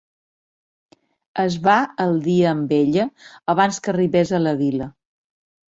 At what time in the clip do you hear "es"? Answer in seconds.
1.43-1.59